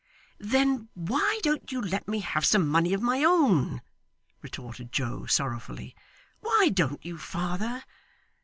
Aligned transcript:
'Then 0.39 0.89
why 0.95 1.39
don't 1.43 1.71
you 1.71 1.79
let 1.79 2.07
me 2.07 2.21
have 2.21 2.43
some 2.43 2.67
money 2.67 2.91
of 2.91 3.03
my 3.03 3.23
own?' 3.23 3.83
retorted 4.41 4.91
Joe, 4.91 5.27
sorrowfully; 5.27 5.95
'why 6.39 6.69
don't 6.73 7.05
you, 7.05 7.19
father? 7.19 7.83